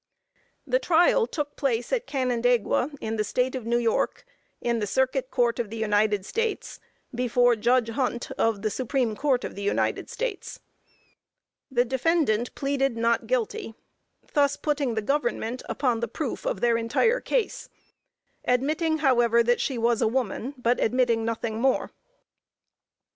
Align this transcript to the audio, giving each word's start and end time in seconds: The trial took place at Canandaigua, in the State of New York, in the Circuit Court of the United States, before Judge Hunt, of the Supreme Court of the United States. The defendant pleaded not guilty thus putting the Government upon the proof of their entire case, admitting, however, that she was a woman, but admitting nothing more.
The 0.65 0.79
trial 0.79 1.27
took 1.27 1.55
place 1.55 1.93
at 1.93 2.07
Canandaigua, 2.07 2.89
in 3.01 3.17
the 3.17 3.23
State 3.23 3.53
of 3.53 3.67
New 3.67 3.77
York, 3.77 4.25
in 4.59 4.79
the 4.79 4.87
Circuit 4.87 5.29
Court 5.29 5.59
of 5.59 5.69
the 5.69 5.77
United 5.77 6.25
States, 6.25 6.79
before 7.13 7.55
Judge 7.55 7.89
Hunt, 7.89 8.31
of 8.31 8.63
the 8.63 8.71
Supreme 8.71 9.15
Court 9.15 9.43
of 9.43 9.53
the 9.53 9.61
United 9.61 10.09
States. 10.09 10.59
The 11.69 11.85
defendant 11.85 12.55
pleaded 12.55 12.97
not 12.97 13.27
guilty 13.27 13.75
thus 14.33 14.57
putting 14.57 14.95
the 14.95 15.03
Government 15.03 15.61
upon 15.69 15.99
the 15.99 16.07
proof 16.07 16.47
of 16.47 16.61
their 16.61 16.77
entire 16.79 17.19
case, 17.21 17.69
admitting, 18.43 18.97
however, 19.05 19.43
that 19.43 19.61
she 19.61 19.77
was 19.77 20.01
a 20.01 20.07
woman, 20.07 20.55
but 20.57 20.79
admitting 20.79 21.23
nothing 21.23 21.61
more. 21.61 21.91